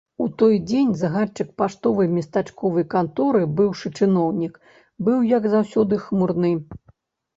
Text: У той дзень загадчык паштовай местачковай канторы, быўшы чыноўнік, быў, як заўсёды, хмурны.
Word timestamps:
У 0.23 0.27
той 0.41 0.55
дзень 0.69 0.93
загадчык 1.01 1.49
паштовай 1.61 2.07
местачковай 2.15 2.85
канторы, 2.95 3.43
быўшы 3.59 3.87
чыноўнік, 4.03 4.53
быў, 5.05 5.19
як 5.37 5.43
заўсёды, 5.57 5.93
хмурны. 6.07 6.51